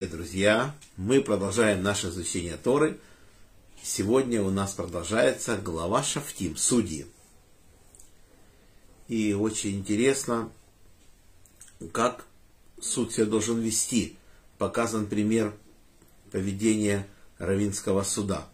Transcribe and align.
Друзья, 0.00 0.74
мы 0.96 1.20
продолжаем 1.20 1.82
наше 1.82 2.08
изучение 2.08 2.56
Торы. 2.56 2.98
Сегодня 3.82 4.42
у 4.42 4.48
нас 4.48 4.72
продолжается 4.72 5.58
глава 5.58 6.02
Шафтим, 6.02 6.56
судьи. 6.56 7.04
И 9.08 9.34
очень 9.34 9.76
интересно, 9.76 10.50
как 11.92 12.24
суд 12.80 13.12
себя 13.12 13.26
должен 13.26 13.60
вести. 13.60 14.16
Показан 14.56 15.06
пример 15.06 15.54
поведения 16.32 17.06
Равинского 17.36 18.02
суда. 18.02 18.48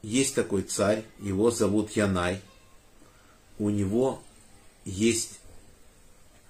Есть 0.00 0.34
такой 0.34 0.62
царь, 0.62 1.04
его 1.18 1.50
зовут 1.50 1.90
Янай. 1.90 2.40
У 3.58 3.68
него 3.68 4.22
есть 4.86 5.40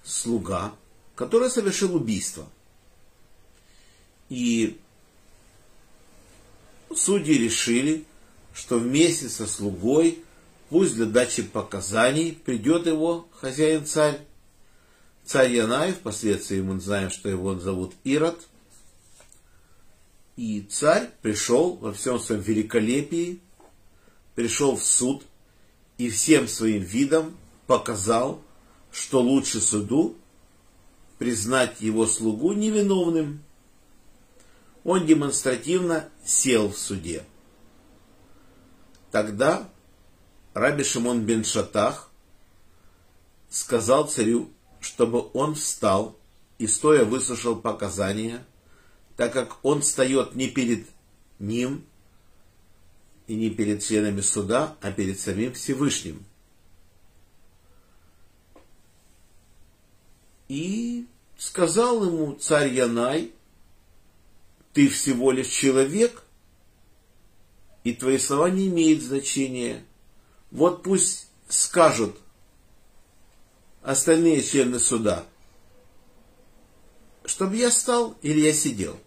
слуга, 0.05 0.73
который 1.15 1.49
совершил 1.49 1.97
убийство– 1.97 2.47
и 4.29 4.79
судьи 6.95 7.33
решили, 7.33 8.05
что 8.53 8.77
вместе 8.77 9.29
со 9.29 9.47
слугой, 9.47 10.23
пусть 10.69 10.95
для 10.95 11.05
дачи 11.05 11.43
показаний, 11.43 12.33
придет 12.33 12.85
его 12.85 13.27
хозяин-царь. 13.33 14.19
Царь 15.25 15.53
Янай, 15.53 15.93
впоследствии 15.93 16.61
мы 16.61 16.79
знаем, 16.79 17.09
что 17.09 17.29
его 17.29 17.57
зовут 17.59 17.93
Ирод. 18.03 18.47
И 20.35 20.61
царь 20.61 21.09
пришел 21.21 21.75
во 21.75 21.93
всем 21.93 22.19
своем 22.19 22.41
великолепии, 22.41 23.39
пришел 24.35 24.77
в 24.77 24.83
суд 24.83 25.23
и 25.97 26.09
всем 26.09 26.47
своим 26.47 26.81
видом 26.81 27.37
показал, 27.67 28.41
что 28.91 29.21
лучше 29.21 29.59
суду 29.59 30.15
признать 31.17 31.81
его 31.81 32.07
слугу 32.07 32.53
невиновным, 32.53 33.43
он 34.83 35.05
демонстративно 35.05 36.09
сел 36.23 36.69
в 36.69 36.77
суде. 36.77 37.23
Тогда 39.11 39.69
Раби 40.53 40.83
Шимон 40.83 41.21
бен 41.21 41.43
Шатах 41.43 42.11
сказал 43.49 44.07
царю, 44.07 44.49
чтобы 44.79 45.29
он 45.33 45.55
встал 45.55 46.17
и 46.57 46.67
стоя 46.67 47.05
выслушал 47.05 47.55
показания, 47.55 48.45
так 49.17 49.33
как 49.33 49.63
он 49.63 49.81
встает 49.81 50.35
не 50.35 50.49
перед 50.49 50.85
ним 51.39 51.85
и 53.27 53.35
не 53.35 53.49
перед 53.49 53.83
членами 53.83 54.21
суда, 54.21 54.75
а 54.81 54.91
перед 54.91 55.19
самим 55.19 55.53
Всевышним. 55.53 56.25
И 60.47 61.07
сказал 61.37 62.03
ему 62.05 62.33
царь 62.33 62.73
Янай, 62.73 63.31
ты 64.79 64.87
всего 64.87 65.33
лишь 65.33 65.49
человек, 65.49 66.23
и 67.83 67.91
твои 67.91 68.17
слова 68.17 68.49
не 68.49 68.67
имеют 68.67 69.03
значения. 69.03 69.83
Вот 70.51 70.83
пусть 70.83 71.27
скажут 71.49 72.17
остальные 73.81 74.41
члены 74.41 74.79
суда, 74.79 75.25
чтобы 77.25 77.57
я 77.57 77.71
стал 77.71 78.15
или 78.21 78.39
я 78.39 78.53
сидел. 78.53 78.97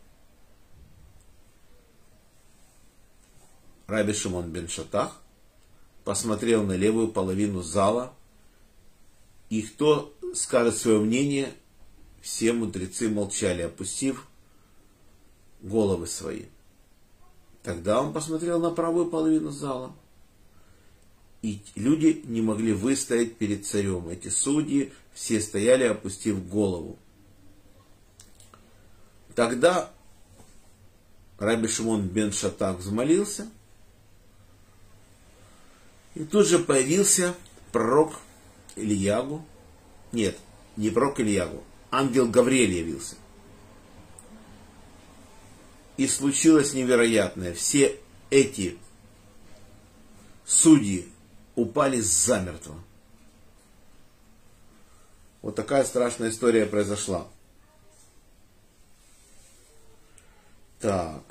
Раби 3.86 4.12
Шимон 4.12 4.50
бен 4.50 4.68
Шатах 4.68 5.22
посмотрел 6.04 6.64
на 6.64 6.76
левую 6.76 7.08
половину 7.08 7.62
зала, 7.62 8.12
и 9.48 9.62
кто 9.62 10.14
скажет 10.34 10.76
свое 10.76 10.98
мнение, 10.98 11.54
все 12.20 12.52
мудрецы 12.52 13.08
молчали, 13.08 13.62
опустив 13.62 14.28
головы 15.62 16.06
свои. 16.06 16.44
Тогда 17.62 18.02
он 18.02 18.12
посмотрел 18.12 18.60
на 18.60 18.70
правую 18.70 19.06
половину 19.06 19.50
зала. 19.50 19.94
И 21.42 21.60
люди 21.74 22.22
не 22.24 22.40
могли 22.40 22.72
выстоять 22.72 23.36
перед 23.36 23.66
царем. 23.66 24.08
Эти 24.08 24.28
судьи 24.28 24.92
все 25.12 25.40
стояли, 25.40 25.84
опустив 25.84 26.48
голову. 26.48 26.98
Тогда 29.34 29.90
Раби 31.38 31.66
Шимон 31.66 32.02
бен 32.02 32.32
Шатак 32.32 32.78
взмолился. 32.78 33.48
И 36.14 36.24
тут 36.24 36.46
же 36.46 36.58
появился 36.58 37.34
пророк 37.72 38.20
Ильягу. 38.76 39.44
Нет, 40.12 40.38
не 40.76 40.90
пророк 40.90 41.20
Ильягу. 41.20 41.64
Ангел 41.90 42.28
Гавриэль 42.28 42.72
явился. 42.72 43.16
И 45.96 46.06
случилось 46.06 46.74
невероятное. 46.74 47.54
Все 47.54 47.98
эти 48.30 48.78
судьи 50.44 51.08
упали 51.54 52.00
замертво. 52.00 52.82
Вот 55.42 55.56
такая 55.56 55.84
страшная 55.84 56.30
история 56.30 56.66
произошла. 56.66 57.28
Так. 60.80 61.22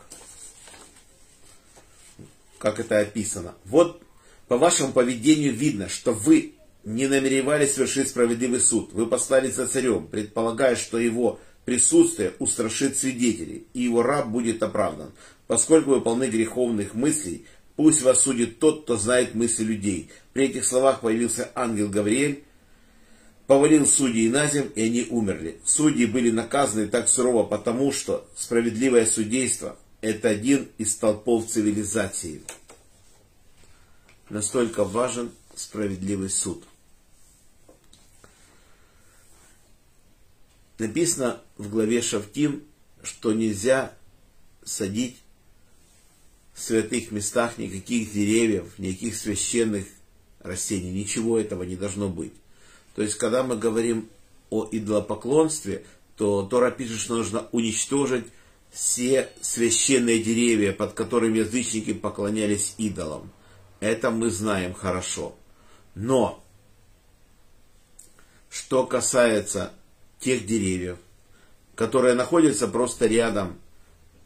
Как 2.58 2.80
это 2.80 3.00
описано? 3.00 3.56
Вот 3.66 4.02
по 4.48 4.58
вашему 4.58 4.92
поведению 4.92 5.54
видно, 5.54 5.90
что 5.90 6.14
вы 6.14 6.56
не 6.84 7.08
намеревались 7.08 7.74
совершить 7.76 8.10
справедливый 8.10 8.60
суд. 8.60 8.92
Вы 8.94 9.08
послали 9.08 9.50
за 9.50 9.68
царем, 9.68 10.08
предполагая, 10.08 10.76
что 10.76 10.98
его 10.98 11.40
присутствие 11.66 12.34
устрашит 12.40 12.98
свидетелей, 12.98 13.66
и 13.74 13.82
его 13.82 14.04
раб 14.04 14.28
будет 14.28 14.64
оправдан. 14.64 15.12
Поскольку 15.48 15.92
вы 15.92 16.02
полны 16.02 16.28
греховных 16.30 16.94
мыслей, 16.94 17.46
пусть 17.76 18.02
вас 18.02 18.22
судит 18.22 18.60
тот, 18.60 18.84
кто 18.84 18.98
знает 18.98 19.36
мысли 19.36 19.64
людей. 19.64 20.10
При 20.34 20.46
этих 20.46 20.66
словах 20.66 21.02
появился 21.02 21.52
ангел 21.56 21.90
Гавриэль, 21.90 22.44
повалил 23.48 23.86
судьи 23.86 24.30
на 24.30 24.48
землю, 24.48 24.72
и 24.76 24.84
они 24.84 25.08
умерли. 25.10 25.60
Судьи 25.66 26.06
были 26.06 26.32
наказаны 26.32 26.88
так 26.88 27.10
сурово, 27.10 27.44
потому 27.44 27.92
что 27.92 28.28
справедливое 28.36 29.06
судейство– 29.06 29.78
это 30.02 30.30
один 30.30 30.70
из 30.78 30.94
столпов 30.94 31.48
цивилизации. 31.48 32.42
Настолько 34.30 34.86
важен 34.86 35.32
справедливый 35.56 36.30
суд. 36.30 36.64
Написано 40.82 41.40
в 41.58 41.70
главе 41.70 42.02
Шавтим, 42.02 42.64
что 43.04 43.34
нельзя 43.34 43.94
садить 44.64 45.22
в 46.56 46.60
святых 46.60 47.12
местах 47.12 47.60
никаких 47.60 48.12
деревьев, 48.12 48.74
никаких 48.80 49.16
священных 49.16 49.86
растений. 50.40 50.90
Ничего 50.90 51.38
этого 51.38 51.62
не 51.62 51.76
должно 51.76 52.10
быть. 52.10 52.34
То 52.96 53.04
есть, 53.04 53.14
когда 53.20 53.44
мы 53.44 53.58
говорим 53.58 54.10
о 54.50 54.68
идолопоклонстве, 54.72 55.86
то 56.18 56.42
Тора 56.48 56.72
пишет, 56.72 56.98
что 56.98 57.16
нужно 57.16 57.48
уничтожить 57.52 58.26
все 58.72 59.30
священные 59.40 60.18
деревья, 60.24 60.74
под 60.74 60.94
которыми 60.94 61.38
язычники 61.38 61.94
поклонялись 61.94 62.74
идолам. 62.80 63.30
Это 63.82 64.10
мы 64.10 64.32
знаем 64.32 64.74
хорошо. 64.74 65.36
Но, 65.94 66.44
что 68.50 68.88
касается 68.88 69.74
тех 70.22 70.46
деревьев, 70.46 70.98
которые 71.76 72.14
находятся 72.14 72.68
просто 72.68 73.08
рядом 73.08 73.58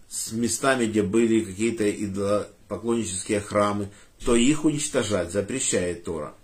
с 0.07 0.31
местами, 0.31 0.85
где 0.85 1.01
были 1.01 1.43
какие-то 1.43 1.89
идолопоклоннические 1.89 3.39
храмы, 3.39 3.89
то 4.23 4.35
их 4.35 4.65
уничтожать 4.65 5.31
запрещает 5.31 6.03
Тора. 6.03 6.35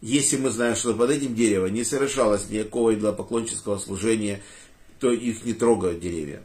Если 0.00 0.36
мы 0.36 0.50
знаем, 0.50 0.76
что 0.76 0.94
под 0.94 1.10
этим 1.10 1.34
деревом 1.34 1.72
не 1.72 1.84
совершалось 1.84 2.48
никакого 2.48 2.94
идолопоклонческого 2.94 3.78
служения, 3.78 4.42
то 5.00 5.10
их 5.10 5.44
не 5.44 5.54
трогают 5.54 6.00
деревья. 6.00 6.42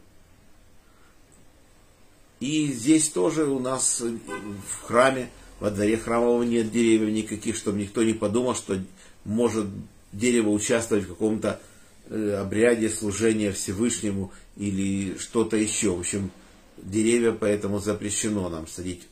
И 2.39 2.67
здесь 2.67 3.09
тоже 3.09 3.45
у 3.45 3.59
нас 3.59 3.99
в 4.01 4.83
храме, 4.83 5.29
во 5.59 5.71
дворе 5.71 5.97
храмового 5.97 6.43
нет 6.43 6.71
деревьев 6.71 7.09
никаких, 7.09 7.55
чтобы 7.55 7.79
никто 7.79 8.03
не 8.03 8.13
подумал, 8.13 8.53
что 8.55 8.79
может 9.25 9.65
дерево 10.13 10.49
участвовать 10.49 11.05
в 11.05 11.09
каком-то 11.09 11.59
обряде 12.09 12.89
служения 12.89 13.51
Всевышнему 13.51 14.31
или 14.55 15.17
что-то 15.17 15.57
еще. 15.57 15.95
В 15.95 15.99
общем, 15.99 16.31
деревья 16.77 17.31
поэтому 17.31 17.79
запрещено 17.79 18.49
нам 18.49 18.67
садить 18.67 19.07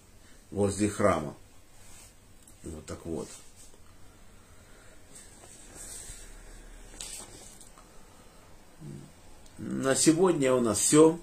возле 0.52 0.90
храма. 0.90 1.36
Вот 2.64 2.86
так 2.86 3.06
вот. 3.06 3.28
На 9.58 9.96
сегодня 9.96 10.54
у 10.54 10.60
нас 10.60 10.80
все. 10.80 11.20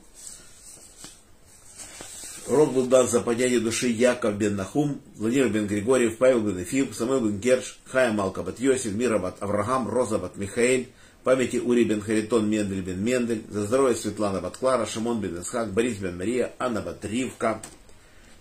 Урок 2.48 2.72
был 2.72 2.86
дан 2.86 3.08
за 3.08 3.20
поднятие 3.20 3.60
души 3.60 3.88
Яков 3.88 4.34
бен 4.36 4.56
Нахум, 4.56 5.00
Владимир 5.16 5.48
бен 5.48 5.66
Григорьев, 5.66 6.18
Павел 6.18 6.40
бен 6.40 6.62
Эфип, 6.62 6.94
Самуил 6.94 7.28
бен 7.28 7.38
Герш, 7.38 7.78
Хая 7.84 8.12
Малка 8.12 8.42
бат 8.42 8.58
Йосиф, 8.58 8.94
Мира 8.94 9.18
бат 9.18 9.36
Авраам, 9.40 9.88
Роза 9.88 10.18
бат 10.18 10.36
Михаэль, 10.36 10.88
памяти 11.24 11.58
Ури 11.58 11.84
бен 11.84 12.00
Харитон 12.00 12.48
Мендель 12.48 12.82
бен 12.82 13.02
Мендель, 13.02 13.42
за 13.48 13.62
здоровье 13.62 13.96
Светлана 13.96 14.40
Батклара, 14.40 14.86
Шимон 14.86 15.20
бен 15.20 15.40
Исхак, 15.40 15.72
Борис 15.72 15.98
бен 15.98 16.16
Мария, 16.16 16.52
Анна 16.58 16.80
Батривка, 16.80 17.60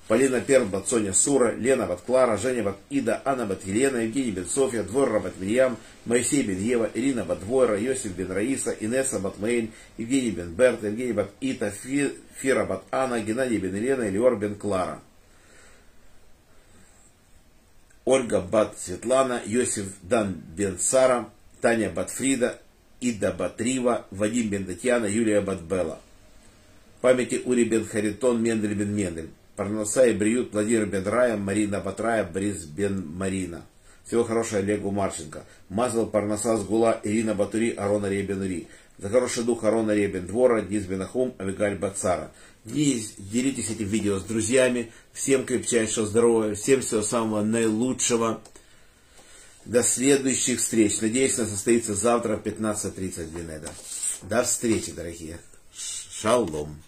Полина 0.07 0.41
Перн, 0.41 0.67
Бат 0.67 0.89
Соня 0.89 1.13
Сура, 1.13 1.55
Лена 1.57 1.85
Бат 1.85 2.01
Клара, 2.01 2.37
Женя 2.37 2.63
Бат 2.63 2.77
Ида, 2.89 3.21
Анна 3.23 3.45
Бат 3.45 3.65
Елена, 3.65 4.03
Евгений 4.03 4.31
бен 4.31 4.45
Софья, 4.45 4.83
Двойра 4.83 5.19
Бат 5.19 5.39
Мирьям, 5.39 5.77
Моисей 6.05 6.43
бен 6.43 6.59
Ева, 6.59 6.89
Ирина 6.93 7.23
Бат 7.23 7.39
Двойра, 7.39 7.79
Йосиф 7.79 8.13
бен 8.15 8.29
Раиса, 8.31 8.75
Инесса 8.79 9.19
Бат 9.19 9.39
Мейн, 9.39 9.71
Евгений 9.97 10.31
бен 10.31 10.53
Берт, 10.53 10.83
Евгений 10.83 11.13
Бат 11.13 11.29
Ита, 11.39 11.71
Фира 11.71 12.65
Бат 12.65 12.83
Анна, 12.91 13.21
Геннадий 13.21 13.59
бен 13.59 13.73
Елена, 13.75 14.09
Элиор 14.09 14.35
бен 14.35 14.55
Клара. 14.55 14.99
Ольга 18.03 18.41
Бат 18.41 18.77
Светлана, 18.79 19.41
Йосиф 19.45 19.85
Дан 20.01 20.35
Бен 20.57 20.77
Сара, 20.77 21.29
Таня 21.61 21.89
Батфрида, 21.89 22.59
Ида 23.01 23.33
Батрива, 23.33 24.05
Вадим 24.11 24.49
Бен 24.49 24.65
Татьяна, 24.65 25.07
Юлия 25.07 25.41
Батбела. 25.41 25.99
Памяти 27.01 27.41
Ури 27.43 27.65
Бен 27.65 27.85
Харитон, 27.85 28.41
Мендель 28.41 28.75
Бен 28.75 28.95
Мендель. 28.95 29.29
Парноса 29.55 30.05
и 30.05 30.13
Бриют, 30.13 30.53
Владимир 30.53 30.85
Бен 30.85 31.05
Рая, 31.05 31.35
Марина 31.35 31.81
Батрая, 31.81 32.23
Борис 32.23 32.65
Бен 32.65 33.05
Марина. 33.17 33.65
Всего 34.05 34.23
хорошего 34.23 34.59
Олегу 34.59 34.91
Марченко. 34.91 35.43
Мазал 35.69 36.05
Парноса 36.05 36.57
Сгула, 36.57 36.99
Ирина 37.03 37.33
Батури, 37.33 37.71
Арона 37.71 38.07
Ребен 38.07 38.41
Ури. 38.41 38.67
За 38.97 39.09
хороший 39.09 39.43
дух 39.43 39.63
Арона 39.63 39.91
Ребен 39.91 40.27
Двора, 40.27 40.61
Диз 40.61 40.85
Бенахум, 40.85 41.33
Авигаль 41.39 41.75
Бацара. 41.75 42.31
Делитесь 42.65 43.69
этим 43.71 43.87
видео 43.87 44.19
с 44.19 44.23
друзьями. 44.23 44.91
Всем 45.11 45.43
крепчайшего 45.43 46.05
здоровья, 46.05 46.53
всем 46.53 46.81
всего 46.81 47.01
самого 47.01 47.41
наилучшего. 47.41 48.41
До 49.65 49.83
следующих 49.83 50.59
встреч. 50.59 50.99
Надеюсь, 51.01 51.37
она 51.37 51.47
состоится 51.47 51.93
завтра 51.93 52.37
в 52.37 52.41
15.30 52.41 53.37
Венеда. 53.37 53.69
До 54.23 54.43
встречи, 54.43 54.91
дорогие. 54.91 55.39
Шалом. 55.73 56.81